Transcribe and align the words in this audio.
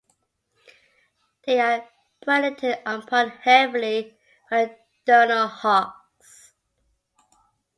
They 1.45 1.59
are 1.59 1.87
predated 2.25 2.81
upon 2.87 3.29
heavily 3.29 4.17
by 4.49 4.65
the 4.65 4.77
diurnal 5.05 5.45
hawks. 5.47 6.55